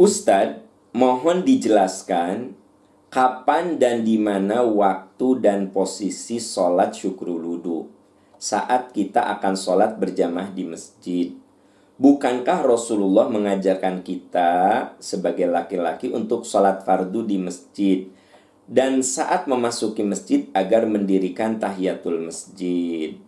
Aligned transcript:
Ustadz, 0.00 0.64
mohon 0.96 1.44
dijelaskan 1.44 2.56
kapan 3.12 3.76
dan 3.76 4.00
di 4.00 4.16
mana 4.16 4.64
waktu 4.64 5.44
dan 5.44 5.68
posisi 5.76 6.40
sholat 6.40 6.96
syukrul 6.96 7.36
wudhu 7.36 7.84
saat 8.40 8.96
kita 8.96 9.28
akan 9.36 9.60
sholat 9.60 10.00
berjamaah 10.00 10.56
di 10.56 10.64
masjid. 10.64 11.36
Bukankah 12.00 12.64
Rasulullah 12.64 13.28
mengajarkan 13.28 14.00
kita 14.00 14.52
sebagai 15.04 15.44
laki-laki 15.44 16.08
untuk 16.08 16.48
sholat 16.48 16.80
fardu 16.80 17.20
di 17.20 17.36
masjid 17.36 18.08
dan 18.64 19.04
saat 19.04 19.44
memasuki 19.44 20.00
masjid 20.00 20.48
agar 20.56 20.88
mendirikan 20.88 21.60
tahiyatul 21.60 22.24
masjid? 22.24 23.20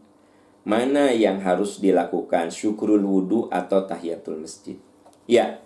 Mana 0.64 1.12
yang 1.12 1.36
harus 1.45 1.77
dilakukan, 1.84 2.48
syukrul 2.48 3.04
wudhu 3.04 3.52
atau 3.52 3.84
tahiyatul 3.84 4.41
masjid? 4.41 4.80
Ya, 5.29 5.60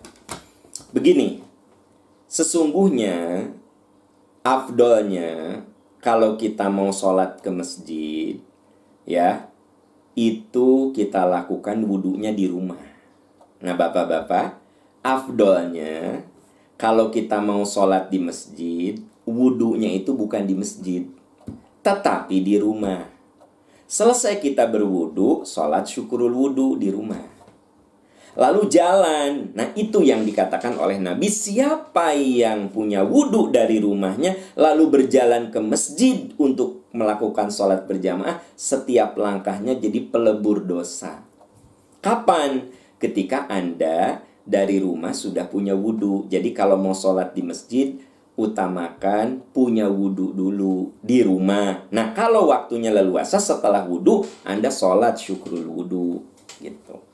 begini, 0.97 1.45
sesungguhnya 2.25 3.45
afdolnya 4.41 5.61
kalau 6.01 6.33
kita 6.33 6.73
mau 6.73 6.89
sholat 6.89 7.37
ke 7.37 7.53
masjid, 7.53 8.41
ya, 9.05 9.45
itu 10.17 10.89
kita 10.97 11.29
lakukan 11.29 11.77
wudhunya 11.85 12.33
di 12.33 12.49
rumah. 12.49 12.81
Nah, 13.61 13.77
bapak-bapak, 13.77 14.57
afdolnya 15.05 16.25
kalau 16.81 17.13
kita 17.13 17.37
mau 17.45 17.61
sholat 17.61 18.09
di 18.09 18.17
masjid, 18.17 18.97
wudhunya 19.29 19.93
itu 19.93 20.17
bukan 20.17 20.49
di 20.49 20.57
masjid, 20.57 21.05
tetapi 21.85 22.41
di 22.41 22.57
rumah. 22.57 23.05
Selesai 23.85 24.41
kita 24.41 24.65
berwudhu, 24.65 25.45
sholat 25.45 25.85
syukurul 25.85 26.33
wudhu 26.33 26.81
di 26.81 26.89
rumah. 26.89 27.36
Lalu 28.37 28.69
jalan. 28.69 29.57
Nah 29.57 29.73
itu 29.73 30.05
yang 30.05 30.21
dikatakan 30.21 30.77
oleh 30.77 31.01
Nabi. 31.01 31.25
Siapa 31.25 32.13
yang 32.13 32.69
punya 32.69 33.01
wudhu 33.01 33.49
dari 33.49 33.81
rumahnya 33.81 34.37
lalu 34.53 34.93
berjalan 34.93 35.49
ke 35.49 35.57
masjid 35.57 36.29
untuk 36.37 36.85
melakukan 36.93 37.49
sholat 37.49 37.89
berjamaah. 37.89 38.39
Setiap 38.53 39.17
langkahnya 39.17 39.73
jadi 39.81 40.05
pelebur 40.05 40.63
dosa. 40.69 41.25
Kapan? 41.97 42.77
ketika 42.97 43.45
Anda 43.47 44.25
dari 44.43 44.81
rumah 44.81 45.13
sudah 45.13 45.45
punya 45.47 45.77
wudhu. 45.77 46.25
Jadi 46.29 46.53
kalau 46.53 46.77
mau 46.77 46.97
sholat 46.97 47.33
di 47.33 47.45
masjid, 47.45 47.93
utamakan 48.37 49.41
punya 49.53 49.89
wudhu 49.89 50.33
dulu 50.33 50.93
di 51.01 51.21
rumah. 51.21 51.85
Nah 51.93 52.13
kalau 52.13 52.49
waktunya 52.49 52.93
leluasa 52.93 53.37
setelah 53.37 53.85
wudhu, 53.85 54.25
Anda 54.45 54.73
sholat 54.73 55.17
syukrul 55.17 55.65
wudhu. 55.65 56.25
Gitu. 56.57 57.06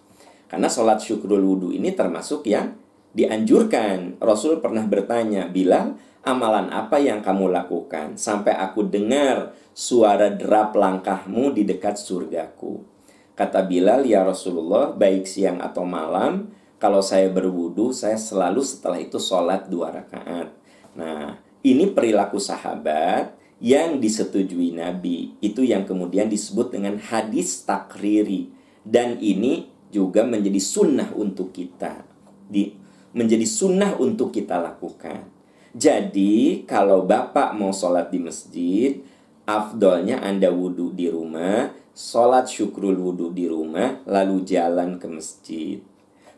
Karena 0.54 0.70
sholat 0.70 1.02
syukrul 1.02 1.42
wudhu 1.42 1.74
ini 1.74 1.98
termasuk 1.98 2.46
yang 2.46 2.78
dianjurkan. 3.18 4.22
Rasul 4.22 4.62
pernah 4.62 4.86
bertanya, 4.86 5.50
bilang, 5.50 5.98
amalan 6.22 6.70
apa 6.70 7.02
yang 7.02 7.26
kamu 7.26 7.50
lakukan? 7.50 8.22
Sampai 8.22 8.54
aku 8.54 8.86
dengar 8.86 9.58
suara 9.74 10.30
derap 10.30 10.78
langkahmu 10.78 11.58
di 11.58 11.66
dekat 11.66 11.98
surgaku. 11.98 12.86
Kata 13.34 13.66
Bilal, 13.66 14.06
ya 14.06 14.22
Rasulullah, 14.22 14.94
baik 14.94 15.26
siang 15.26 15.58
atau 15.58 15.90
malam, 15.90 16.54
kalau 16.78 17.02
saya 17.02 17.34
berwudu, 17.34 17.90
saya 17.90 18.22
selalu 18.22 18.62
setelah 18.62 19.02
itu 19.02 19.18
sholat 19.18 19.66
dua 19.66 19.90
rakaat. 19.90 20.54
Nah, 20.94 21.42
ini 21.66 21.90
perilaku 21.90 22.38
sahabat 22.38 23.34
yang 23.58 23.98
disetujui 23.98 24.78
Nabi. 24.78 25.34
Itu 25.42 25.66
yang 25.66 25.90
kemudian 25.90 26.30
disebut 26.30 26.78
dengan 26.78 27.02
hadis 27.02 27.66
takriri. 27.66 28.54
Dan 28.86 29.18
ini 29.18 29.73
juga 29.94 30.26
menjadi 30.26 30.58
sunnah 30.58 31.14
untuk 31.14 31.54
kita. 31.54 32.02
Di, 32.50 32.74
menjadi 33.14 33.46
sunnah 33.46 33.94
untuk 34.02 34.34
kita 34.34 34.58
lakukan. 34.58 35.30
Jadi, 35.74 36.66
kalau 36.66 37.06
Bapak 37.06 37.54
mau 37.54 37.70
sholat 37.70 38.10
di 38.10 38.18
masjid, 38.18 38.98
afdolnya 39.46 40.22
Anda 40.22 40.50
wudhu 40.50 40.94
di 40.94 41.10
rumah, 41.10 41.70
sholat 41.94 42.50
syukrul 42.50 42.98
wudhu 42.98 43.34
di 43.34 43.46
rumah, 43.46 44.02
lalu 44.10 44.42
jalan 44.46 44.98
ke 44.98 45.08
masjid. 45.10 45.78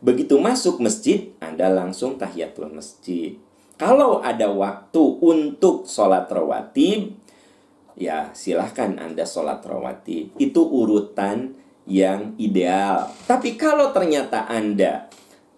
Begitu 0.03 0.35
masuk 0.39 0.83
masjid, 0.83 1.31
Anda 1.39 1.71
langsung 1.71 2.19
tahiyatul 2.19 2.71
masjid. 2.75 3.39
Kalau 3.75 4.23
ada 4.23 4.47
waktu 4.51 5.03
untuk 5.19 5.83
sholat 5.83 6.31
rawatib, 6.31 7.11
ya 7.99 8.31
silahkan 8.31 8.95
Anda 8.95 9.27
sholat 9.27 9.63
rawatib. 9.63 10.35
Itu 10.39 10.63
urutan 10.63 11.59
yang 11.85 12.33
ideal. 12.41 13.13
Tapi 13.29 13.57
kalau 13.57 13.93
ternyata 13.93 14.49
Anda 14.49 15.09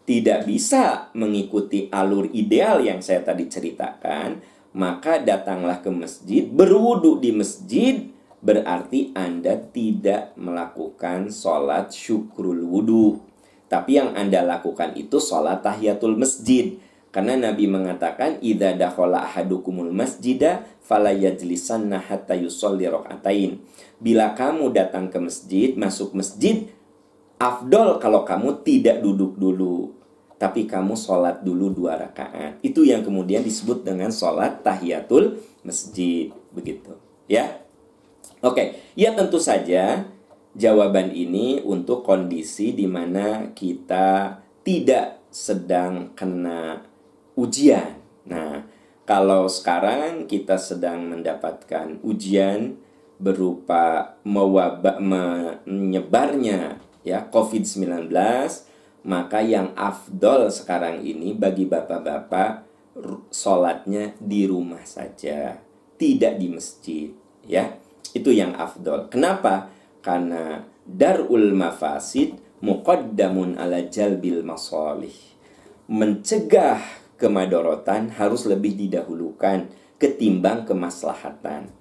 tidak 0.07 0.47
bisa 0.47 1.11
mengikuti 1.11 1.91
alur 1.91 2.31
ideal 2.31 2.79
yang 2.79 3.03
saya 3.03 3.23
tadi 3.23 3.47
ceritakan, 3.51 4.39
maka 4.71 5.19
datanglah 5.19 5.83
ke 5.83 5.91
masjid, 5.91 6.47
berwudu 6.47 7.19
di 7.19 7.31
masjid, 7.35 8.07
berarti 8.39 9.11
Anda 9.17 9.59
tidak 9.59 10.37
melakukan 10.39 11.33
sholat 11.33 11.91
syukrul 11.91 12.63
wudhu. 12.63 13.19
Tapi 13.67 13.99
yang 13.99 14.15
Anda 14.15 14.47
lakukan 14.47 14.95
itu 14.95 15.19
sholat 15.19 15.59
tahiyatul 15.59 16.15
masjid. 16.15 16.79
Karena 17.09 17.49
Nabi 17.49 17.65
mengatakan, 17.65 18.37
Idza 18.43 18.75
dakhala 18.75 19.25
ahadukumul 19.25 19.89
masjida 19.89 20.67
fala 20.83 21.15
yajlisanna 21.15 22.03
hatta 22.03 22.35
yusolli 22.35 22.85
rok'atain. 22.85 23.63
Bila 23.97 24.35
kamu 24.37 24.69
datang 24.75 25.09
ke 25.09 25.17
masjid, 25.17 25.73
masuk 25.73 26.13
masjid, 26.13 26.67
afdol 27.41 27.97
kalau 27.97 28.27
kamu 28.27 28.61
tidak 28.61 29.01
duduk 29.01 29.39
dulu. 29.39 29.95
Tapi 30.37 30.69
kamu 30.69 30.93
sholat 30.93 31.41
dulu 31.41 31.73
dua 31.73 31.97
rakaat. 31.97 32.61
Itu 32.61 32.85
yang 32.85 33.01
kemudian 33.01 33.41
disebut 33.41 33.81
dengan 33.81 34.13
sholat 34.13 34.61
tahiyatul 34.61 35.41
masjid. 35.65 36.29
Begitu. 36.53 36.93
Ya, 37.25 37.67
Oke, 38.37 38.77
ya 38.93 39.17
tentu 39.17 39.41
saja 39.41 40.05
jawaban 40.53 41.09
ini 41.09 41.57
untuk 41.65 42.05
kondisi 42.05 42.69
di 42.69 42.85
mana 42.85 43.49
kita 43.51 44.39
tidak 44.61 45.25
sedang 45.33 46.13
kena 46.13 46.85
ujian. 47.37 48.01
Nah, 48.25 48.65
kalau 49.07 49.47
sekarang 49.47 50.27
kita 50.27 50.59
sedang 50.59 51.07
mendapatkan 51.07 52.01
ujian 52.03 52.75
berupa 53.21 54.17
mewabak 54.27 54.99
menyebarnya 55.63 56.81
ya 57.07 57.23
COVID-19, 57.31 58.11
maka 59.07 59.39
yang 59.39 59.71
afdol 59.79 60.51
sekarang 60.51 61.05
ini 61.05 61.31
bagi 61.31 61.63
bapak-bapak 61.63 62.67
sholatnya 63.31 64.17
di 64.19 64.43
rumah 64.49 64.83
saja, 64.83 65.55
tidak 65.95 66.33
di 66.41 66.47
masjid, 66.51 67.07
ya. 67.45 67.77
Itu 68.11 68.33
yang 68.33 68.57
afdol. 68.57 69.07
Kenapa? 69.13 69.69
Karena 70.01 70.65
darul 70.83 71.53
mafasid 71.53 72.39
muqaddamun 72.63 73.55
ala 73.59 73.85
jalbil 73.85 74.41
masalih. 74.41 75.13
Mencegah 75.87 76.96
kemadorotan 77.17 78.13
harus 78.13 78.45
lebih 78.45 78.77
didahulukan 78.77 79.67
ketimbang 79.97 80.63
kemaslahatan. 80.69 81.73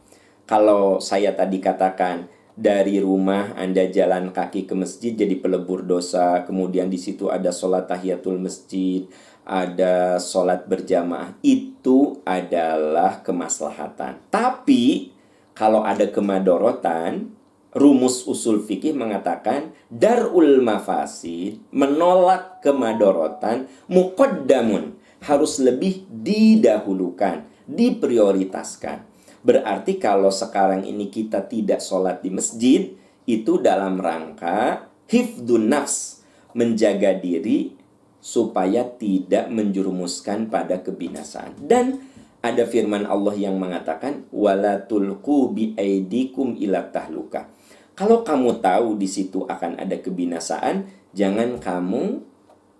Kalau 0.49 0.99
saya 0.99 1.37
tadi 1.37 1.61
katakan 1.61 2.33
dari 2.57 2.97
rumah 2.97 3.53
Anda 3.53 3.85
jalan 3.93 4.33
kaki 4.33 4.65
ke 4.65 4.73
masjid 4.73 5.13
jadi 5.13 5.37
pelebur 5.37 5.85
dosa, 5.85 6.43
kemudian 6.49 6.89
di 6.89 6.97
situ 6.97 7.29
ada 7.29 7.53
sholat 7.53 7.85
tahiyatul 7.85 8.41
masjid, 8.41 9.05
ada 9.45 10.17
sholat 10.17 10.65
berjamaah, 10.65 11.37
itu 11.45 12.25
adalah 12.25 13.21
kemaslahatan. 13.21 14.25
Tapi 14.33 15.13
kalau 15.53 15.85
ada 15.85 16.09
kemadorotan, 16.09 17.37
rumus 17.77 18.25
usul 18.25 18.65
fikih 18.65 18.97
mengatakan 18.97 19.77
darul 19.93 20.65
mafasid 20.65 21.61
menolak 21.69 22.65
kemadorotan 22.65 23.69
muqaddamun 23.85 24.96
harus 25.25 25.63
lebih 25.63 26.05
didahulukan, 26.11 27.47
diprioritaskan. 27.65 29.07
Berarti 29.47 30.03
kalau 30.03 30.35
sekarang 30.35 30.83
ini 30.83 31.07
kita 31.09 31.47
tidak 31.47 31.79
sholat 31.79 32.21
di 32.21 32.31
masjid, 32.35 32.83
itu 33.27 33.59
dalam 33.59 33.99
rangka 33.99 34.91
hifdun 35.07 35.71
nafs, 35.71 36.23
menjaga 36.57 37.15
diri 37.15 37.75
supaya 38.23 38.83
tidak 38.83 39.47
menjurumuskan 39.55 40.51
pada 40.51 40.83
kebinasaan. 40.83 41.55
Dan 41.63 42.03
ada 42.43 42.67
firman 42.67 43.07
Allah 43.07 43.35
yang 43.35 43.59
mengatakan 43.59 44.27
wala 44.31 44.83
aidikum 45.79 46.59
ila 46.59 46.81
tahluka. 46.91 47.51
Kalau 47.97 48.23
kamu 48.23 48.61
tahu 48.61 48.99
di 48.99 49.09
situ 49.09 49.47
akan 49.49 49.81
ada 49.81 49.97
kebinasaan, 49.99 50.91
jangan 51.17 51.57
kamu 51.63 52.23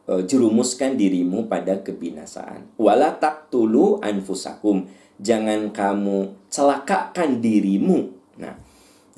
e, 0.07 0.25
jerumuskan 0.25 0.95
dirimu 0.95 1.51
pada 1.51 1.83
kebinasaan. 1.83 2.79
Wala 2.79 3.19
taqtulu 3.19 4.01
anfusakum. 4.01 4.87
Jangan 5.19 5.75
kamu 5.75 6.49
celakakan 6.49 7.43
dirimu. 7.43 8.15
Nah, 8.39 8.57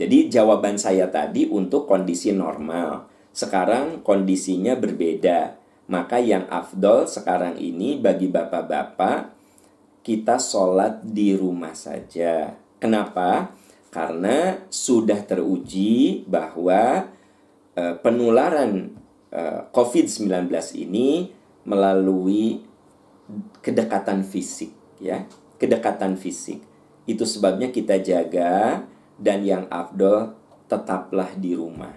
jadi 0.01 0.33
jawaban 0.33 0.81
saya 0.81 1.11
tadi 1.13 1.47
untuk 1.47 1.85
kondisi 1.85 2.33
normal. 2.33 3.07
Sekarang 3.31 4.01
kondisinya 4.03 4.75
berbeda. 4.75 5.61
Maka 5.89 6.21
yang 6.21 6.45
afdol 6.53 7.09
sekarang 7.09 7.57
ini 7.57 7.97
bagi 7.97 8.29
bapak-bapak 8.29 9.33
kita 10.05 10.41
sholat 10.41 11.05
di 11.05 11.37
rumah 11.37 11.73
saja. 11.73 12.57
Kenapa? 12.79 13.53
Karena 13.89 14.69
sudah 14.69 15.19
teruji 15.25 16.23
bahwa 16.29 17.09
e, 17.75 17.83
penularan 18.05 18.95
COVID-19 19.75 20.49
ini 20.81 21.29
melalui 21.69 22.65
kedekatan 23.61 24.25
fisik 24.25 24.73
ya, 25.03 25.29
kedekatan 25.61 26.17
fisik. 26.17 26.65
Itu 27.09 27.25
sebabnya 27.25 27.73
kita 27.73 28.01
jaga 28.05 28.85
dan 29.17 29.45
yang 29.45 29.65
afdol 29.73 30.37
tetaplah 30.69 31.33
di 31.37 31.57
rumah. 31.57 31.93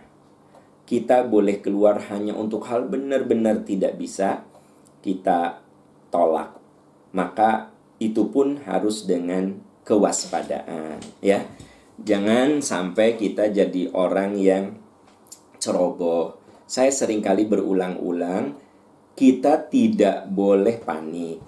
Kita 0.87 1.23
boleh 1.23 1.63
keluar 1.63 2.03
hanya 2.11 2.35
untuk 2.35 2.67
hal 2.67 2.87
benar-benar 2.87 3.63
tidak 3.63 3.95
bisa 3.95 4.43
kita 4.99 5.63
tolak. 6.11 6.59
Maka 7.15 7.71
itu 7.99 8.27
pun 8.27 8.59
harus 8.63 9.07
dengan 9.07 9.55
kewaspadaan 9.87 10.99
ya. 11.23 11.47
Jangan 12.01 12.65
sampai 12.65 13.13
kita 13.15 13.53
jadi 13.53 13.93
orang 13.93 14.35
yang 14.35 14.75
ceroboh. 15.61 16.40
Saya 16.71 16.88
sering 16.88 17.19
kali 17.19 17.51
berulang-ulang 17.51 18.56
kita 19.19 19.68
tidak 19.68 20.31
boleh 20.31 20.79
panik, 20.79 21.44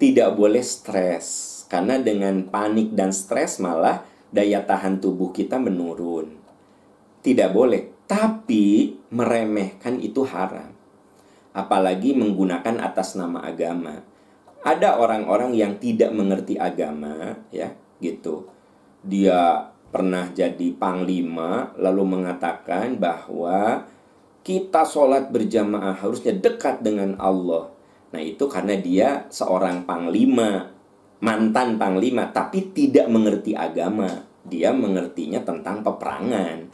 tidak 0.00 0.32
boleh 0.32 0.64
stres. 0.64 1.52
Karena 1.68 2.00
dengan 2.00 2.48
panik 2.48 2.96
dan 2.96 3.12
stres 3.12 3.60
malah 3.60 4.08
daya 4.32 4.64
tahan 4.64 5.04
tubuh 5.04 5.36
kita 5.36 5.60
menurun. 5.60 6.40
Tidak 7.20 7.52
boleh, 7.52 8.08
tapi 8.08 8.96
meremehkan 9.12 10.00
itu 10.00 10.24
haram. 10.24 10.72
Apalagi 11.52 12.16
menggunakan 12.16 12.80
atas 12.80 13.20
nama 13.20 13.44
agama. 13.44 14.00
Ada 14.64 14.96
orang-orang 14.96 15.52
yang 15.52 15.76
tidak 15.76 16.08
mengerti 16.16 16.56
agama, 16.56 17.36
ya, 17.52 17.76
gitu. 18.00 18.48
Dia 19.04 19.68
pernah 19.92 20.32
jadi 20.32 20.72
panglima 20.72 21.76
lalu 21.76 22.16
mengatakan 22.16 22.96
bahwa 22.96 23.92
kita 24.44 24.84
sholat 24.84 25.32
berjamaah 25.32 25.96
harusnya 25.96 26.36
dekat 26.36 26.84
dengan 26.84 27.16
Allah. 27.16 27.72
Nah 28.12 28.20
itu 28.20 28.44
karena 28.46 28.76
dia 28.76 29.24
seorang 29.32 29.88
panglima 29.88 30.70
mantan 31.24 31.80
panglima 31.80 32.28
tapi 32.28 32.70
tidak 32.76 33.08
mengerti 33.08 33.56
agama. 33.56 34.28
Dia 34.44 34.76
mengertinya 34.76 35.40
tentang 35.40 35.80
peperangan. 35.80 36.68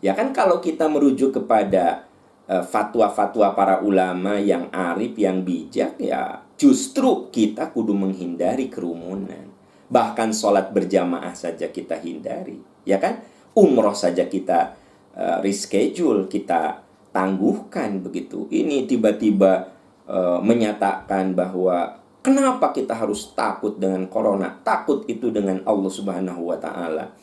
Ya 0.00 0.16
kan 0.16 0.32
kalau 0.32 0.64
kita 0.64 0.88
merujuk 0.88 1.36
kepada 1.36 2.08
uh, 2.48 2.64
fatwa-fatwa 2.64 3.52
para 3.52 3.84
ulama 3.84 4.40
yang 4.40 4.72
arif, 4.72 5.12
yang 5.20 5.44
bijak 5.44 6.00
ya 6.00 6.40
justru 6.56 7.28
kita 7.28 7.68
kudu 7.68 7.92
menghindari 7.92 8.72
kerumunan. 8.72 9.52
Bahkan 9.92 10.32
sholat 10.32 10.72
berjamaah 10.72 11.36
saja 11.36 11.68
kita 11.68 12.00
hindari. 12.00 12.56
Ya 12.88 12.96
kan? 12.96 13.20
Umroh 13.52 13.92
saja 13.92 14.24
kita 14.24 14.72
uh, 15.12 15.44
reschedule, 15.44 16.24
kita 16.30 16.88
tangguhkan 17.10 18.02
begitu. 18.02 18.46
Ini 18.50 18.86
tiba-tiba 18.86 19.70
uh, 20.06 20.38
menyatakan 20.42 21.34
bahwa 21.34 22.00
Kenapa 22.20 22.76
kita 22.76 22.92
harus 22.92 23.32
takut 23.32 23.80
dengan 23.80 24.04
corona? 24.04 24.52
Takut 24.60 25.08
itu 25.08 25.32
dengan 25.32 25.64
Allah 25.64 25.88
Subhanahu 25.88 26.52
wa 26.52 26.58
taala. 26.60 27.16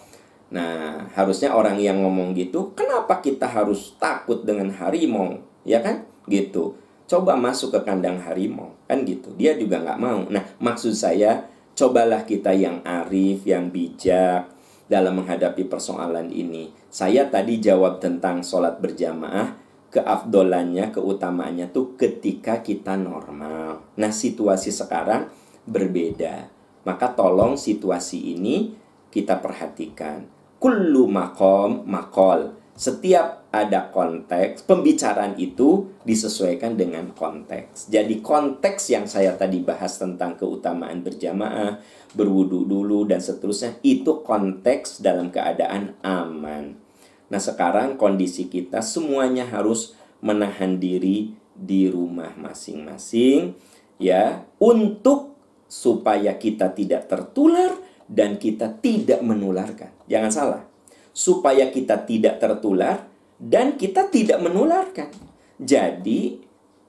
Nah, 0.50 1.06
harusnya 1.14 1.54
orang 1.54 1.78
yang 1.78 2.02
ngomong 2.02 2.34
gitu, 2.34 2.74
kenapa 2.74 3.22
kita 3.22 3.46
harus 3.46 3.94
takut 4.02 4.42
dengan 4.42 4.74
harimau? 4.74 5.38
Ya 5.70 5.86
kan? 5.86 6.02
Gitu. 6.26 6.74
Coba 7.06 7.38
masuk 7.38 7.78
ke 7.78 7.80
kandang 7.86 8.18
harimau, 8.26 8.74
kan 8.90 9.06
gitu. 9.06 9.30
Dia 9.38 9.54
juga 9.54 9.86
nggak 9.86 10.02
mau. 10.02 10.26
Nah, 10.34 10.44
maksud 10.58 10.98
saya, 10.98 11.46
cobalah 11.78 12.26
kita 12.26 12.58
yang 12.58 12.82
arif, 12.82 13.46
yang 13.46 13.70
bijak 13.70 14.50
dalam 14.90 15.22
menghadapi 15.22 15.70
persoalan 15.70 16.34
ini. 16.34 16.74
Saya 16.90 17.30
tadi 17.30 17.62
jawab 17.62 18.02
tentang 18.02 18.42
sholat 18.42 18.82
berjamaah, 18.82 19.54
keafdolannya, 19.92 20.92
keutamaannya 20.92 21.72
tuh 21.72 21.96
ketika 21.96 22.60
kita 22.60 23.00
normal. 23.00 23.84
Nah, 23.96 24.12
situasi 24.12 24.72
sekarang 24.72 25.32
berbeda. 25.64 26.52
Maka 26.84 27.12
tolong 27.12 27.60
situasi 27.60 28.36
ini 28.36 28.76
kita 29.12 29.40
perhatikan. 29.40 30.28
Kullu 30.58 31.08
makom 31.08 31.84
makol. 31.88 32.56
Setiap 32.78 33.50
ada 33.50 33.90
konteks, 33.90 34.62
pembicaraan 34.70 35.34
itu 35.42 35.90
disesuaikan 36.06 36.78
dengan 36.78 37.10
konteks. 37.10 37.90
Jadi 37.90 38.22
konteks 38.22 38.94
yang 38.94 39.10
saya 39.10 39.34
tadi 39.34 39.66
bahas 39.66 39.98
tentang 39.98 40.38
keutamaan 40.38 41.02
berjamaah, 41.02 41.82
berwudu 42.14 42.70
dulu 42.70 43.10
dan 43.10 43.18
seterusnya, 43.18 43.82
itu 43.82 44.22
konteks 44.22 45.02
dalam 45.02 45.34
keadaan 45.34 45.98
aman 46.06 46.87
Nah, 47.28 47.42
sekarang 47.44 48.00
kondisi 48.00 48.48
kita 48.48 48.80
semuanya 48.80 49.44
harus 49.48 49.96
menahan 50.24 50.80
diri 50.80 51.36
di 51.58 51.90
rumah 51.90 52.38
masing-masing 52.38 53.58
ya 53.98 54.46
untuk 54.62 55.34
supaya 55.68 56.38
kita 56.38 56.72
tidak 56.72 57.12
tertular 57.12 57.76
dan 58.08 58.40
kita 58.40 58.72
tidak 58.80 59.20
menularkan. 59.20 59.92
Jangan 60.08 60.32
salah. 60.32 60.64
Supaya 61.12 61.68
kita 61.74 62.08
tidak 62.08 62.40
tertular 62.40 63.10
dan 63.36 63.76
kita 63.76 64.08
tidak 64.08 64.40
menularkan. 64.40 65.12
Jadi 65.60 66.40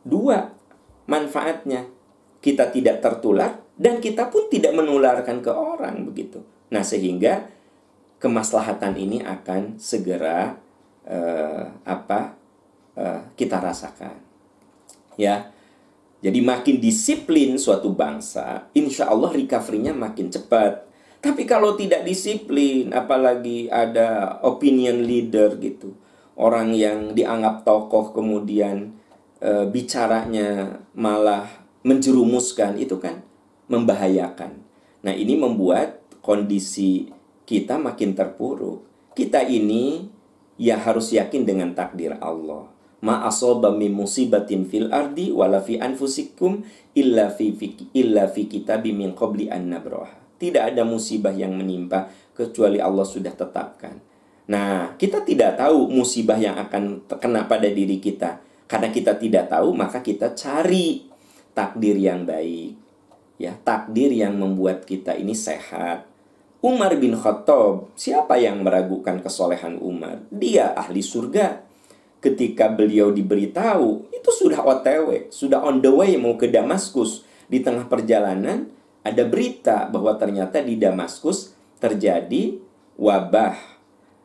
dua 0.06 0.54
manfaatnya. 1.10 1.90
Kita 2.38 2.70
tidak 2.70 3.02
tertular 3.02 3.58
dan 3.74 3.98
kita 3.98 4.30
pun 4.30 4.46
tidak 4.46 4.70
menularkan 4.78 5.42
ke 5.42 5.50
orang 5.50 6.06
begitu. 6.06 6.38
Nah, 6.70 6.86
sehingga 6.86 7.50
kemaslahatan 8.18 8.98
ini 8.98 9.22
akan 9.22 9.78
segera 9.78 10.58
uh, 11.06 11.64
apa 11.86 12.34
uh, 12.98 13.20
kita 13.34 13.58
rasakan. 13.62 14.18
Ya. 15.18 15.50
Jadi 16.18 16.42
makin 16.42 16.82
disiplin 16.82 17.54
suatu 17.62 17.94
bangsa 17.94 18.66
insya 18.74 19.06
Allah 19.06 19.30
recovery-nya 19.30 19.94
makin 19.94 20.34
cepat. 20.34 20.90
Tapi 21.22 21.46
kalau 21.46 21.78
tidak 21.78 22.02
disiplin 22.02 22.90
apalagi 22.90 23.70
ada 23.70 24.38
opinion 24.42 25.06
leader 25.06 25.54
gitu 25.62 25.94
orang 26.38 26.70
yang 26.72 27.12
dianggap 27.12 27.66
tokoh 27.66 28.14
kemudian 28.14 28.94
uh, 29.42 29.66
bicaranya 29.66 30.78
malah 30.94 31.50
menjerumuskan 31.82 32.78
itu 32.78 32.96
kan 33.02 33.26
membahayakan. 33.66 34.62
Nah 35.02 35.12
ini 35.12 35.34
membuat 35.34 35.98
kondisi 36.22 37.10
kita 37.48 37.80
makin 37.80 38.12
terpuruk. 38.12 38.84
Kita 39.16 39.40
ini 39.40 40.04
ya 40.60 40.76
harus 40.76 41.16
yakin 41.16 41.48
dengan 41.48 41.72
takdir 41.72 42.20
Allah. 42.20 42.68
Ma 43.00 43.24
musibatin 43.88 44.68
fil 44.68 44.92
ardi 44.92 45.32
wala 45.32 45.64
fi 45.64 45.80
anfusikum 45.80 46.60
illa 46.92 47.32
fi, 47.32 47.56
illa 47.96 48.28
fi 48.28 48.44
kitabim 48.44 49.00
min 49.00 49.16
qabli 49.16 49.48
an 49.48 49.72
nabraha. 49.72 50.12
Tidak 50.36 50.60
ada 50.60 50.84
musibah 50.84 51.32
yang 51.32 51.56
menimpa 51.56 52.12
kecuali 52.36 52.84
Allah 52.84 53.08
sudah 53.08 53.32
tetapkan. 53.32 53.96
Nah, 54.48 54.94
kita 55.00 55.24
tidak 55.24 55.56
tahu 55.56 55.88
musibah 55.88 56.36
yang 56.38 56.60
akan 56.60 57.08
terkena 57.08 57.48
pada 57.48 57.66
diri 57.66 57.98
kita. 57.98 58.44
Karena 58.68 58.92
kita 58.92 59.16
tidak 59.16 59.48
tahu, 59.48 59.72
maka 59.72 60.04
kita 60.04 60.36
cari 60.36 61.08
takdir 61.56 61.96
yang 61.96 62.28
baik. 62.28 62.76
Ya, 63.40 63.56
takdir 63.62 64.12
yang 64.12 64.38
membuat 64.38 64.86
kita 64.86 65.14
ini 65.14 65.34
sehat, 65.34 66.06
Umar 66.58 66.90
bin 66.98 67.14
Khattab, 67.14 67.86
siapa 67.94 68.34
yang 68.34 68.66
meragukan 68.66 69.22
kesolehan 69.22 69.78
Umar? 69.78 70.26
Dia 70.26 70.74
ahli 70.74 71.06
surga. 71.06 71.62
Ketika 72.18 72.66
beliau 72.66 73.14
diberitahu, 73.14 74.10
itu 74.10 74.30
sudah 74.34 74.66
OTW, 74.66 75.30
sudah 75.30 75.62
on 75.62 75.78
the 75.78 75.86
way 75.86 76.18
mau 76.18 76.34
ke 76.34 76.50
Damaskus. 76.50 77.22
Di 77.46 77.62
tengah 77.62 77.86
perjalanan, 77.86 78.66
ada 79.06 79.22
berita 79.22 79.86
bahwa 79.86 80.18
ternyata 80.18 80.58
di 80.58 80.74
Damaskus 80.74 81.54
terjadi 81.78 82.58
wabah, 82.98 83.54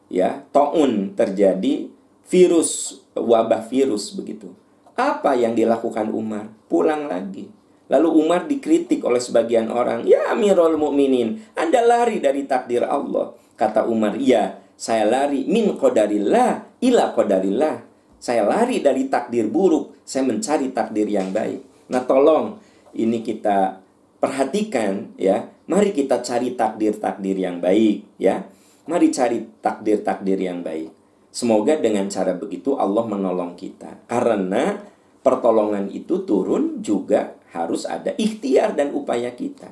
ya, 0.10 0.42
taun 0.50 1.14
terjadi 1.14 1.94
virus, 2.26 2.98
wabah 3.14 3.62
virus 3.70 4.10
begitu. 4.10 4.50
Apa 4.98 5.38
yang 5.38 5.54
dilakukan 5.54 6.10
Umar? 6.10 6.50
Pulang 6.66 7.06
lagi 7.06 7.46
Lalu 7.92 8.10
Umar 8.16 8.48
dikritik 8.48 9.04
oleh 9.04 9.20
sebagian 9.20 9.68
orang, 9.68 10.08
"Ya 10.08 10.32
Amirul 10.32 10.80
Mukminin, 10.80 11.44
Anda 11.58 11.84
lari 11.84 12.24
dari 12.24 12.48
takdir 12.48 12.88
Allah." 12.88 13.36
Kata 13.60 13.86
Umar, 13.86 14.16
"Ya, 14.16 14.64
saya 14.80 15.04
lari 15.04 15.44
min 15.48 15.76
qadarillah 15.76 16.80
ila 16.80 17.12
qadarillah." 17.12 17.76
Saya 18.24 18.48
lari 18.48 18.80
dari 18.80 19.12
takdir 19.12 19.52
buruk, 19.52 20.00
saya 20.08 20.24
mencari 20.24 20.72
takdir 20.72 21.12
yang 21.12 21.36
baik. 21.36 21.60
Nah, 21.92 22.08
tolong 22.08 22.56
ini 22.96 23.20
kita 23.20 23.84
perhatikan 24.24 25.12
ya. 25.20 25.52
Mari 25.68 25.92
kita 25.92 26.24
cari 26.24 26.56
takdir-takdir 26.56 27.36
yang 27.36 27.60
baik 27.60 28.16
ya. 28.16 28.48
Mari 28.88 29.12
cari 29.12 29.44
takdir-takdir 29.60 30.40
yang 30.40 30.64
baik. 30.64 30.92
Semoga 31.36 31.76
dengan 31.76 32.08
cara 32.08 32.32
begitu 32.32 32.80
Allah 32.80 33.04
menolong 33.04 33.60
kita. 33.60 34.08
Karena 34.08 34.80
pertolongan 35.20 35.92
itu 35.92 36.24
turun 36.24 36.80
juga 36.80 37.36
harus 37.54 37.86
ada 37.86 38.18
ikhtiar 38.18 38.74
dan 38.74 38.92
upaya 38.98 39.30
kita. 39.30 39.70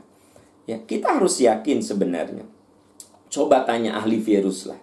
Ya, 0.70 0.78
kita 0.78 1.18
harus 1.18 1.42
yakin 1.42 1.82
sebenarnya. 1.82 2.46
Coba 3.34 3.66
tanya 3.66 3.98
ahli 3.98 4.22
virus 4.22 4.70
lah. 4.70 4.78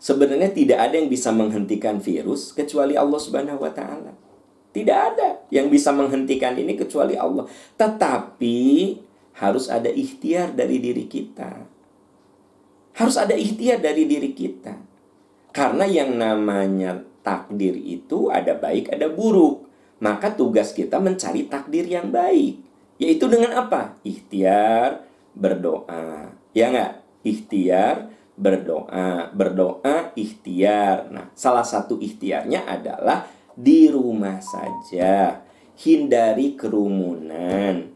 Sebenarnya 0.00 0.52
tidak 0.52 0.80
ada 0.80 0.96
yang 0.96 1.12
bisa 1.12 1.28
menghentikan 1.32 2.00
virus 2.00 2.56
kecuali 2.56 2.96
Allah 2.96 3.20
Subhanahu 3.20 3.60
wa 3.60 3.72
taala. 3.72 4.16
Tidak 4.72 4.98
ada 4.98 5.40
yang 5.52 5.68
bisa 5.72 5.92
menghentikan 5.92 6.56
ini 6.56 6.76
kecuali 6.76 7.16
Allah. 7.16 7.48
Tetapi 7.76 8.56
harus 9.36 9.68
ada 9.68 9.88
ikhtiar 9.88 10.52
dari 10.52 10.80
diri 10.80 11.04
kita. 11.08 11.64
Harus 12.96 13.16
ada 13.20 13.36
ikhtiar 13.36 13.80
dari 13.80 14.08
diri 14.08 14.32
kita. 14.32 14.76
Karena 15.52 15.84
yang 15.88 16.16
namanya 16.16 17.00
takdir 17.24 17.76
itu 17.76 18.28
ada 18.28 18.56
baik, 18.56 18.92
ada 18.92 19.08
buruk. 19.08 19.65
Maka 19.96 20.32
tugas 20.36 20.76
kita 20.76 21.00
mencari 21.00 21.48
takdir 21.48 21.88
yang 21.88 22.12
baik. 22.12 22.60
Yaitu 23.00 23.28
dengan 23.28 23.56
apa? 23.56 23.96
Ikhtiar, 24.04 25.04
berdoa. 25.36 26.32
Ya 26.56 26.72
nggak? 26.72 26.92
Ikhtiar, 27.24 28.12
berdoa. 28.36 29.32
Berdoa, 29.32 30.12
ikhtiar. 30.16 31.08
Nah, 31.12 31.32
salah 31.32 31.64
satu 31.64 31.96
ikhtiarnya 32.00 32.68
adalah 32.68 33.28
di 33.56 33.88
rumah 33.88 34.40
saja. 34.40 35.40
Hindari 35.76 36.56
kerumunan. 36.56 37.92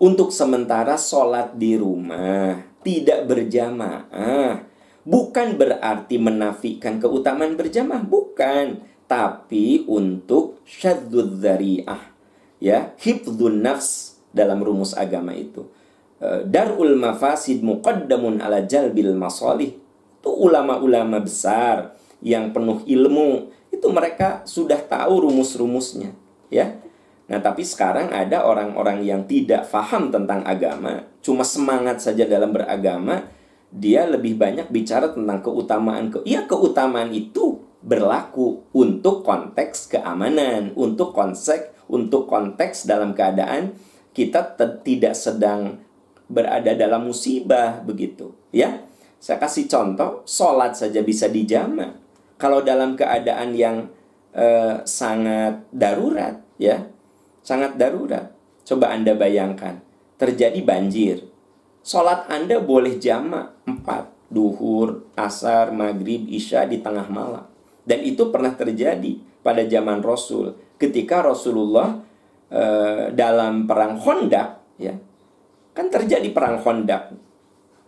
Untuk 0.00 0.32
sementara 0.32 0.96
sholat 0.96 1.56
di 1.56 1.76
rumah. 1.76 2.56
Tidak 2.84 3.28
berjamaah. 3.28 4.64
Bukan 5.08 5.56
berarti 5.56 6.16
menafikan 6.20 7.00
keutamaan 7.00 7.56
berjamaah. 7.56 8.04
Bukan. 8.04 8.66
Tapi 9.08 9.88
untuk 9.88 10.60
syadzud 10.68 11.40
dzari'ah. 11.40 12.14
Ya, 12.60 12.92
hifdzun 13.00 13.64
nafs 13.64 14.20
dalam 14.30 14.60
rumus 14.60 14.92
agama 14.92 15.32
itu. 15.32 15.64
E, 16.20 16.44
darul 16.44 16.94
mafasid 17.00 17.64
muqaddamun 17.64 18.44
ala 18.44 18.60
jalbil 18.68 19.16
masalih. 19.16 19.80
Itu 20.20 20.30
ulama-ulama 20.30 21.24
besar 21.24 21.96
yang 22.20 22.50
penuh 22.50 22.82
ilmu 22.84 23.54
itu 23.70 23.86
mereka 23.92 24.42
sudah 24.42 24.80
tahu 24.82 25.28
rumus-rumusnya 25.30 26.14
ya 26.50 26.80
nah 27.28 27.38
tapi 27.44 27.60
sekarang 27.60 28.08
ada 28.08 28.48
orang-orang 28.48 29.04
yang 29.04 29.28
tidak 29.28 29.68
paham 29.68 30.08
tentang 30.08 30.42
agama 30.48 31.04
cuma 31.20 31.44
semangat 31.44 32.00
saja 32.00 32.24
dalam 32.24 32.50
beragama 32.50 33.28
dia 33.68 34.08
lebih 34.08 34.40
banyak 34.40 34.72
bicara 34.72 35.12
tentang 35.12 35.44
keutamaan 35.44 36.08
ke 36.08 36.24
ya 36.24 36.48
keutamaan 36.48 37.12
itu 37.12 37.57
berlaku 37.88 38.68
untuk 38.76 39.24
konteks 39.24 39.88
keamanan 39.88 40.76
untuk 40.76 41.16
konsep 41.16 41.72
untuk 41.88 42.28
konteks 42.28 42.84
dalam 42.84 43.16
keadaan 43.16 43.72
kita 44.12 44.60
tidak 44.84 45.16
sedang 45.16 45.80
berada 46.28 46.76
dalam 46.76 47.08
musibah 47.08 47.80
begitu 47.80 48.36
ya. 48.52 48.84
Saya 49.18 49.40
kasih 49.42 49.66
contoh 49.66 50.22
sholat 50.30 50.78
saja 50.78 51.02
bisa 51.02 51.26
dijamak. 51.26 51.98
Kalau 52.38 52.62
dalam 52.62 52.94
keadaan 52.94 53.50
yang 53.56 53.90
eh, 54.30 54.78
sangat 54.86 55.66
darurat 55.74 56.38
ya 56.60 56.86
sangat 57.42 57.80
darurat. 57.80 58.30
Coba 58.68 58.92
anda 58.92 59.16
bayangkan 59.16 59.80
terjadi 60.20 60.60
banjir. 60.60 61.24
Sholat 61.80 62.28
anda 62.28 62.60
boleh 62.60 63.00
jamak 63.00 63.56
empat 63.64 64.12
duhur 64.28 65.08
asar 65.16 65.72
maghrib 65.72 66.28
isya 66.28 66.68
di 66.68 66.84
tengah 66.84 67.08
malam 67.08 67.48
dan 67.88 68.04
itu 68.04 68.28
pernah 68.28 68.52
terjadi 68.52 69.16
pada 69.40 69.64
zaman 69.64 70.04
Rasul. 70.04 70.52
Ketika 70.76 71.24
Rasulullah 71.24 72.04
eh, 72.52 73.08
dalam 73.16 73.64
perang 73.64 73.96
Hondak 73.96 74.76
ya 74.76 74.92
kan 75.72 75.88
terjadi 75.88 76.28
perang 76.28 76.60
Hondak 76.60 77.16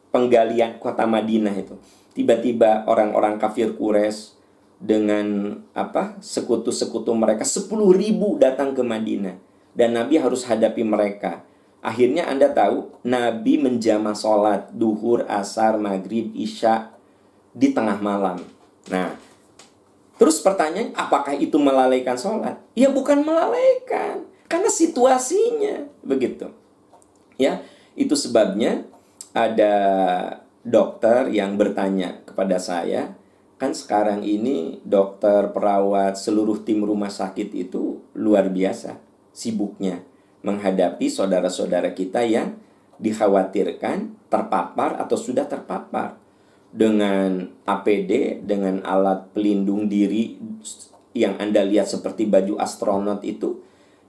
penggalian 0.08 0.80
kota 0.80 1.04
Madinah 1.04 1.52
itu. 1.52 1.76
Tiba-tiba 2.16 2.88
orang-orang 2.88 3.36
kafir 3.38 3.76
Quraisy 3.76 4.40
dengan 4.80 5.60
apa 5.76 6.16
sekutu-sekutu 6.18 7.12
mereka 7.12 7.44
10 7.44 7.68
ribu 7.94 8.40
datang 8.40 8.72
ke 8.72 8.80
Madinah. 8.80 9.36
Dan 9.70 9.94
Nabi 9.94 10.18
harus 10.18 10.42
hadapi 10.48 10.82
mereka. 10.82 11.46
Akhirnya 11.80 12.26
anda 12.26 12.50
tahu 12.50 12.90
Nabi 13.06 13.62
menjama 13.62 14.12
sholat 14.12 14.74
duhur 14.74 15.24
asar 15.30 15.78
maghrib 15.78 16.34
isya 16.34 16.90
di 17.54 17.70
tengah 17.70 18.02
malam. 18.02 18.42
Nah 18.90 19.29
terus 20.20 20.44
pertanyaan 20.44 20.92
apakah 20.92 21.32
itu 21.32 21.56
melalaikan 21.56 22.20
sholat? 22.20 22.60
Ya 22.76 22.92
bukan 22.92 23.24
melalaikan 23.24 24.28
karena 24.44 24.68
situasinya. 24.68 25.88
Begitu. 26.04 26.52
Ya 27.40 27.64
itu 27.96 28.12
sebabnya 28.12 28.84
ada 29.32 29.74
dokter 30.60 31.32
yang 31.32 31.56
bertanya 31.56 32.20
kepada 32.28 32.60
saya 32.60 33.16
kan 33.60 33.76
sekarang 33.76 34.24
ini 34.24 34.80
dokter, 34.84 35.52
perawat, 35.52 36.16
seluruh 36.16 36.64
tim 36.64 36.80
rumah 36.80 37.12
sakit 37.12 37.52
itu 37.52 38.00
luar 38.16 38.48
biasa 38.48 38.96
sibuknya 39.32 40.04
menghadapi 40.40 41.08
saudara-saudara 41.12 41.92
kita 41.92 42.24
yang 42.24 42.56
dikhawatirkan 43.00 44.16
terpapar 44.28 45.00
atau 45.00 45.16
sudah 45.16 45.48
terpapar 45.48 46.19
dengan 46.70 47.50
APD, 47.66 48.42
dengan 48.46 48.82
alat 48.86 49.34
pelindung 49.34 49.90
diri 49.90 50.38
yang 51.14 51.34
Anda 51.42 51.66
lihat 51.66 51.90
seperti 51.90 52.30
baju 52.30 52.58
astronot 52.62 53.26
itu, 53.26 53.58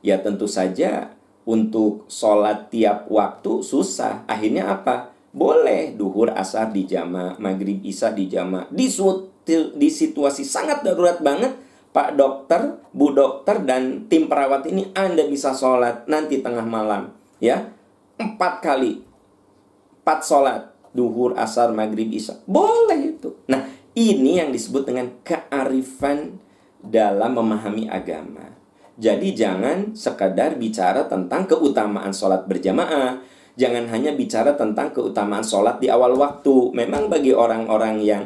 ya 0.05 0.21
tentu 0.21 0.45
saja 0.45 1.17
untuk 1.41 2.05
sholat 2.05 2.69
tiap 2.69 3.09
waktu 3.09 3.65
susah. 3.65 4.23
Akhirnya 4.29 4.69
apa? 4.69 5.09
Boleh 5.31 5.95
duhur 5.95 6.29
asar 6.35 6.69
di 6.69 6.85
jama, 6.85 7.39
maghrib 7.41 7.81
isya 7.81 8.11
di 8.11 8.27
jama, 8.27 8.67
disut 8.69 9.31
di 9.47 9.89
situasi 9.89 10.45
sangat 10.45 10.85
darurat 10.85 11.17
banget, 11.23 11.55
Pak 11.91 12.15
dokter, 12.15 12.79
Bu 12.95 13.11
dokter, 13.11 13.59
dan 13.67 14.07
tim 14.07 14.31
perawat 14.31 14.63
ini 14.69 14.95
Anda 14.95 15.27
bisa 15.27 15.51
sholat 15.51 16.07
nanti 16.07 16.39
tengah 16.39 16.63
malam. 16.63 17.11
Ya, 17.41 17.73
empat 18.15 18.63
kali. 18.63 19.03
Empat 20.03 20.19
sholat. 20.23 20.70
Duhur, 20.91 21.39
asar, 21.39 21.71
maghrib, 21.71 22.11
isya. 22.11 22.35
Boleh 22.43 23.15
itu. 23.15 23.35
Nah, 23.47 23.63
ini 23.95 24.39
yang 24.39 24.51
disebut 24.51 24.87
dengan 24.87 25.11
kearifan 25.23 26.39
dalam 26.79 27.37
memahami 27.37 27.87
agama. 27.91 28.51
Jadi 29.01 29.33
jangan 29.33 29.97
sekadar 29.97 30.59
bicara 30.59 31.07
tentang 31.07 31.47
keutamaan 31.49 32.13
sholat 32.13 32.45
berjamaah. 32.45 33.23
Jangan 33.57 33.89
hanya 33.91 34.13
bicara 34.15 34.55
tentang 34.55 34.93
keutamaan 34.93 35.43
sholat 35.43 35.81
di 35.81 35.89
awal 35.89 36.15
waktu. 36.15 36.71
Memang 36.75 37.09
bagi 37.11 37.33
orang-orang 37.33 37.99
yang 37.99 38.23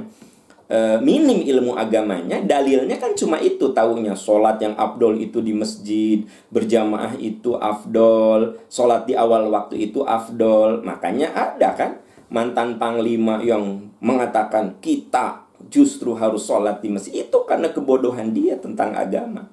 e, 0.69 1.01
minim 1.01 1.41
ilmu 1.41 1.73
agamanya, 1.77 2.41
dalilnya 2.41 2.97
kan 2.97 3.13
cuma 3.17 3.41
itu 3.41 3.73
tahunya 3.73 4.13
sholat 4.13 4.61
yang 4.61 4.75
afdol 4.77 5.17
itu 5.17 5.41
di 5.41 5.53
masjid, 5.53 6.21
berjamaah 6.49 7.17
itu 7.17 7.57
afdol, 7.57 8.59
sholat 8.69 9.09
di 9.09 9.13
awal 9.17 9.49
waktu 9.49 9.89
itu 9.89 10.05
afdol. 10.05 10.85
Makanya 10.85 11.33
ada 11.33 11.73
kan 11.73 11.91
mantan 12.29 12.81
panglima 12.81 13.41
yang 13.41 13.91
mengatakan 14.01 14.77
kita 14.81 15.45
justru 15.69 16.13
harus 16.13 16.45
sholat 16.45 16.81
di 16.81 16.89
masjid 16.93 17.25
itu 17.25 17.37
karena 17.47 17.71
kebodohan 17.73 18.33
dia 18.33 18.57
tentang 18.59 18.93
agama. 18.93 19.49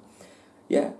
Ya, 0.69 0.93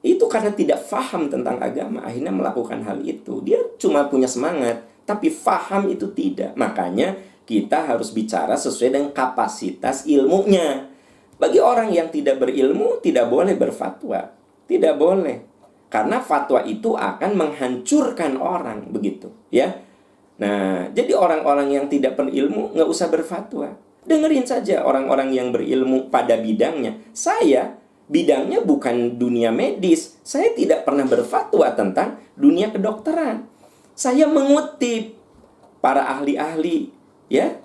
itu 0.00 0.24
karena 0.26 0.50
tidak 0.56 0.80
faham 0.80 1.28
tentang 1.28 1.60
agama 1.60 2.00
akhirnya 2.04 2.32
melakukan 2.32 2.80
hal 2.82 3.04
itu. 3.04 3.44
Dia 3.44 3.60
cuma 3.76 4.08
punya 4.08 4.26
semangat, 4.26 4.84
tapi 5.04 5.28
faham 5.28 5.92
itu 5.92 6.08
tidak. 6.16 6.56
Makanya 6.56 7.18
kita 7.44 7.84
harus 7.84 8.14
bicara 8.14 8.56
sesuai 8.56 8.90
dengan 8.94 9.12
kapasitas 9.12 10.06
ilmunya. 10.06 10.88
Bagi 11.40 11.56
orang 11.56 11.88
yang 11.90 12.12
tidak 12.12 12.40
berilmu, 12.40 13.00
tidak 13.00 13.28
boleh 13.32 13.56
berfatwa. 13.56 14.28
Tidak 14.68 14.94
boleh. 14.96 15.36
Karena 15.90 16.22
fatwa 16.22 16.62
itu 16.62 16.94
akan 16.94 17.30
menghancurkan 17.34 18.38
orang, 18.38 18.92
begitu. 18.94 19.34
ya. 19.50 19.89
Nah, 20.40 20.88
jadi 20.96 21.12
orang-orang 21.12 21.68
yang 21.68 21.86
tidak 21.92 22.16
berilmu, 22.16 22.72
nggak 22.72 22.88
usah 22.88 23.12
berfatwa. 23.12 23.76
Dengerin 24.08 24.48
saja 24.48 24.80
orang-orang 24.82 25.36
yang 25.36 25.52
berilmu 25.52 26.08
pada 26.08 26.40
bidangnya. 26.40 26.96
Saya, 27.12 27.76
bidangnya 28.08 28.64
bukan 28.64 29.20
dunia 29.20 29.52
medis. 29.52 30.16
Saya 30.24 30.56
tidak 30.56 30.88
pernah 30.88 31.04
berfatwa 31.04 31.68
tentang 31.76 32.16
dunia 32.40 32.72
kedokteran. 32.72 33.44
Saya 33.92 34.24
mengutip 34.24 35.20
para 35.80 36.04
ahli-ahli 36.16 36.92
ya 37.32 37.56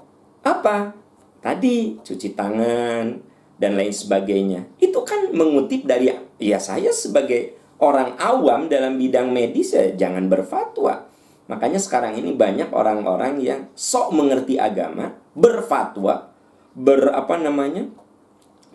apa 0.41 0.96
tadi 1.44 2.00
cuci 2.00 2.34
tangan 2.34 3.20
dan 3.60 3.72
lain 3.75 3.91
sebagainya 3.91 4.67
itu 4.79 5.00
kan 5.03 5.36
mengutip 5.36 5.84
dari 5.84 6.12
ya 6.39 6.58
saya 6.58 6.96
sebagai 6.96 7.55
orang 7.79 8.15
awam 8.20 8.72
dalam 8.72 8.96
bidang 8.96 9.36
medis 9.36 9.75
ya 9.75 9.91
jangan 9.94 10.32
berfatwa 10.32 11.12
makanya 11.46 11.78
sekarang 11.78 12.18
ini 12.18 12.34
banyak 12.34 12.74
orang-orang 12.74 13.38
yang 13.42 13.70
sok 13.78 14.14
mengerti 14.14 14.58
agama 14.58 15.14
berfatwa 15.38 16.34
ber 16.75 17.14
apa 17.14 17.38
namanya 17.40 17.88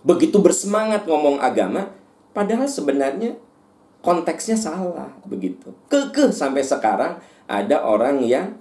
begitu 0.00 0.40
bersemangat 0.40 1.04
ngomong 1.04 1.42
agama 1.42 1.92
padahal 2.32 2.70
sebenarnya 2.70 3.36
konteksnya 4.00 4.56
salah 4.56 5.12
begitu. 5.28 5.72
Kekeh 5.92 6.32
sampai 6.32 6.64
sekarang 6.64 7.20
ada 7.44 7.84
orang 7.84 8.24
yang 8.24 8.56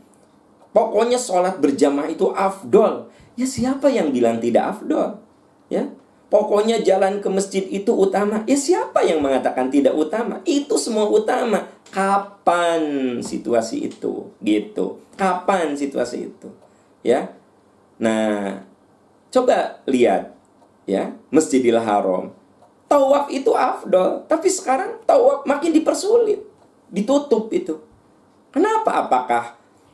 pokoknya 0.75 1.19
sholat 1.19 1.57
berjamaah 1.59 2.11
itu 2.11 2.31
afdol. 2.35 3.07
Ya 3.39 3.47
siapa 3.47 3.87
yang 3.87 4.11
bilang 4.11 4.43
tidak 4.43 4.77
afdol? 4.77 5.23
Ya, 5.71 5.87
pokoknya 6.29 6.81
jalan 6.85 7.19
ke 7.19 7.29
masjid 7.29 7.65
itu 7.67 7.91
utama. 7.93 8.45
Ya 8.45 8.57
siapa 8.57 9.05
yang 9.05 9.19
mengatakan 9.21 9.69
tidak 9.73 9.93
utama? 9.93 10.41
Itu 10.45 10.77
semua 10.77 11.09
utama. 11.09 11.67
Kapan 11.89 13.17
situasi 13.21 13.89
itu? 13.89 14.29
Gitu. 14.39 15.01
Kapan 15.17 15.73
situasi 15.75 16.29
itu? 16.31 16.49
Ya. 17.01 17.33
Nah, 17.99 18.63
coba 19.33 19.83
lihat 19.89 20.31
ya, 20.87 21.11
Masjidil 21.33 21.81
Haram 21.81 22.39
tawaf 22.89 23.29
itu 23.29 23.53
afdol, 23.53 24.25
tapi 24.25 24.49
sekarang 24.49 25.05
tawaf 25.05 25.45
makin 25.45 25.71
dipersulit, 25.71 26.41
ditutup 26.89 27.53
itu. 27.53 27.77
Kenapa? 28.49 29.05
Apakah 29.05 29.43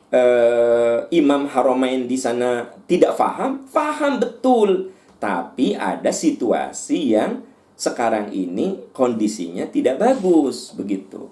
uh, 0.08 1.04
Imam 1.12 1.44
Haramain 1.44 2.08
di 2.08 2.16
sana 2.16 2.72
tidak 2.88 3.14
faham? 3.20 3.68
Faham 3.68 4.16
betul, 4.16 4.95
tapi 5.16 5.72
ada 5.76 6.12
situasi 6.12 7.16
yang 7.16 7.44
sekarang 7.76 8.32
ini 8.32 8.88
kondisinya 8.96 9.68
tidak 9.68 10.00
bagus 10.00 10.72
begitu. 10.72 11.28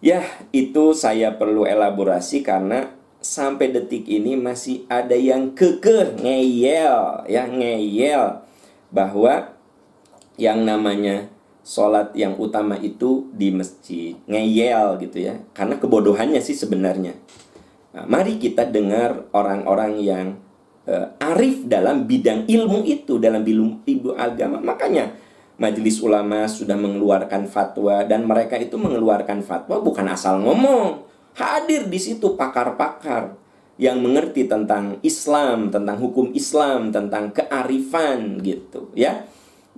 Ya, 0.00 0.24
itu 0.48 0.96
saya 0.96 1.36
perlu 1.36 1.68
elaborasi 1.68 2.40
karena 2.40 2.88
sampai 3.20 3.68
detik 3.68 4.08
ini 4.08 4.32
masih 4.32 4.88
ada 4.88 5.12
yang 5.12 5.52
kekeh 5.52 6.16
ngeyel 6.24 7.28
ya 7.28 7.44
ngeyel 7.44 8.40
bahwa 8.88 9.52
yang 10.40 10.64
namanya 10.64 11.28
sholat 11.60 12.16
yang 12.16 12.40
utama 12.40 12.80
itu 12.80 13.28
di 13.36 13.52
masjid 13.52 14.16
ngeyel 14.24 14.96
gitu 15.04 15.20
ya 15.20 15.36
karena 15.52 15.76
kebodohannya 15.76 16.40
sih 16.40 16.56
sebenarnya 16.56 17.12
nah, 17.92 18.08
mari 18.08 18.40
kita 18.40 18.64
dengar 18.64 19.28
orang-orang 19.36 20.00
yang 20.00 20.26
arif 21.18 21.66
dalam 21.66 22.04
bidang 22.04 22.46
ilmu 22.50 22.84
itu 22.84 23.16
dalam 23.16 23.46
ilmu 23.46 23.86
ibu 23.86 24.14
agama 24.14 24.58
makanya 24.60 25.14
majelis 25.60 26.00
ulama 26.00 26.48
sudah 26.48 26.74
mengeluarkan 26.74 27.46
fatwa 27.46 28.02
dan 28.08 28.24
mereka 28.24 28.56
itu 28.56 28.80
mengeluarkan 28.80 29.44
fatwa 29.44 29.78
bukan 29.78 30.06
asal 30.08 30.40
ngomong 30.40 31.04
hadir 31.36 31.86
di 31.86 32.00
situ 32.00 32.34
pakar-pakar 32.34 33.36
yang 33.80 34.04
mengerti 34.04 34.44
tentang 34.44 35.00
Islam, 35.00 35.72
tentang 35.72 35.96
hukum 35.96 36.36
Islam, 36.36 36.92
tentang 36.92 37.32
kearifan 37.32 38.44
gitu 38.44 38.92
ya. 38.92 39.24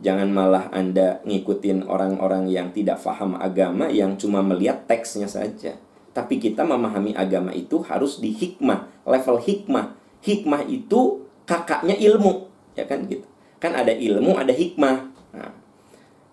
Jangan 0.02 0.34
malah 0.34 0.66
Anda 0.74 1.22
ngikutin 1.22 1.86
orang-orang 1.86 2.50
yang 2.50 2.74
tidak 2.74 2.98
paham 3.06 3.38
agama 3.38 3.86
yang 3.86 4.18
cuma 4.18 4.42
melihat 4.42 4.90
teksnya 4.90 5.30
saja. 5.30 5.78
Tapi 6.10 6.42
kita 6.42 6.66
memahami 6.66 7.14
agama 7.14 7.54
itu 7.54 7.78
harus 7.86 8.18
di 8.18 8.34
hikmah, 8.34 8.90
level 9.06 9.38
hikmah. 9.38 9.94
Hikmah 10.22 10.66
itu 10.70 11.26
kakaknya 11.44 11.98
ilmu, 11.98 12.46
ya 12.78 12.86
kan 12.86 13.04
gitu. 13.10 13.26
Kan 13.58 13.74
ada 13.74 13.90
ilmu, 13.90 14.38
ada 14.38 14.54
hikmah. 14.54 15.10
Nah, 15.34 15.52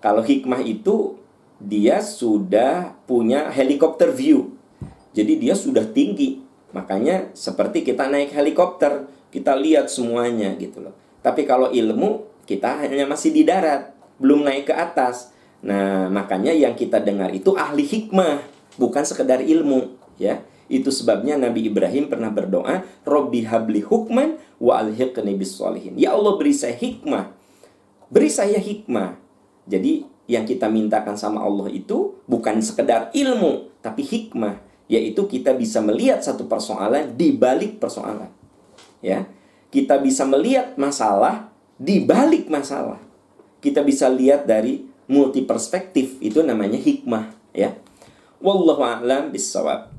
kalau 0.01 0.21
hikmah 0.21 0.61
itu 0.61 1.17
dia 1.59 1.99
sudah 1.99 2.95
punya 3.03 3.51
helikopter 3.51 4.13
view. 4.15 4.55
Jadi 5.11 5.41
dia 5.41 5.53
sudah 5.57 5.83
tinggi. 5.83 6.39
Makanya 6.71 7.33
seperti 7.33 7.81
kita 7.81 8.07
naik 8.07 8.31
helikopter, 8.31 9.09
kita 9.33 9.57
lihat 9.57 9.89
semuanya 9.89 10.53
gitu 10.55 10.85
loh. 10.85 10.93
Tapi 11.19 11.43
kalau 11.43 11.73
ilmu 11.73 12.29
kita 12.45 12.85
hanya 12.85 13.09
masih 13.09 13.33
di 13.33 13.43
darat, 13.43 13.93
belum 14.21 14.45
naik 14.45 14.69
ke 14.69 14.73
atas. 14.73 15.33
Nah, 15.59 16.07
makanya 16.07 16.55
yang 16.55 16.77
kita 16.77 17.03
dengar 17.03 17.33
itu 17.35 17.51
ahli 17.57 17.83
hikmah, 17.83 18.45
bukan 18.79 19.03
sekedar 19.03 19.43
ilmu, 19.43 19.99
ya. 20.15 20.39
Itu 20.69 20.93
sebabnya 20.93 21.35
Nabi 21.35 21.65
Ibrahim 21.65 22.07
pernah 22.07 22.29
berdoa, 22.29 22.85
Robbi 23.03 23.43
habli 23.49 23.81
hukman 23.81 24.37
wa 24.61 24.77
alhiqni 24.77 25.33
bisolihin. 25.33 25.97
Ya 25.97 26.13
Allah 26.13 26.37
beri 26.37 26.53
saya 26.53 26.77
hikmah. 26.77 27.33
Beri 28.13 28.29
saya 28.29 28.61
hikmah. 28.61 29.17
Jadi 29.65 30.05
yang 30.29 30.45
kita 30.45 30.69
mintakan 30.69 31.17
sama 31.17 31.41
Allah 31.41 31.73
itu 31.73 32.21
bukan 32.29 32.61
sekedar 32.61 33.09
ilmu, 33.17 33.73
tapi 33.81 34.05
hikmah. 34.05 34.61
Yaitu 34.85 35.25
kita 35.25 35.57
bisa 35.57 35.81
melihat 35.81 36.21
satu 36.21 36.45
persoalan 36.45 37.17
di 37.17 37.33
balik 37.33 37.81
persoalan. 37.81 38.29
Ya, 39.01 39.25
kita 39.73 39.97
bisa 40.01 40.25
melihat 40.25 40.77
masalah 40.77 41.49
di 41.77 42.01
balik 42.01 42.49
masalah. 42.49 43.01
Kita 43.61 43.81
bisa 43.85 44.09
lihat 44.09 44.45
dari 44.45 44.85
multi 45.09 45.41
perspektif 45.41 46.21
itu 46.21 46.45
namanya 46.45 46.77
hikmah 46.77 47.33
ya. 47.53 47.73
Wallahu 48.39 48.81
a'lam 48.85 49.33
bissawab. 49.33 49.98